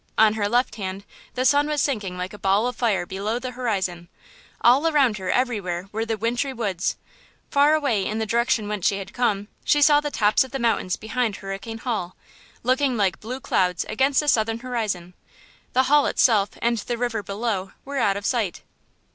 [0.17, 1.05] On her left hand
[1.35, 4.09] the sun was sinking like a ball of fire below the horizon;
[4.61, 6.97] all around her everywhere were the wintry woods;
[7.51, 10.57] far away, in the direction whence she had come, she saw the tops of the
[10.57, 12.15] mountains behind Hurricane Hall,
[12.63, 15.13] looking like blue clouds against the southern horizon;
[15.73, 18.63] the Hall itself and the river below were out of sight.